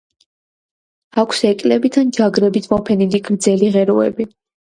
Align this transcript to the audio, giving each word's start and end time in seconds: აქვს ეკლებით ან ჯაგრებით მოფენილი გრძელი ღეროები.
აქვს 1.23 1.41
ეკლებით 1.49 1.99
ან 2.03 2.09
ჯაგრებით 2.17 2.67
მოფენილი 2.73 3.23
გრძელი 3.27 3.71
ღეროები. 3.79 4.27